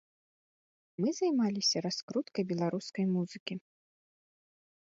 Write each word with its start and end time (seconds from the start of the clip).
Мы 1.03 1.09
займаліся 1.17 1.77
раскруткай 1.87 2.43
беларускай 2.53 3.05
музыкі. 3.15 3.53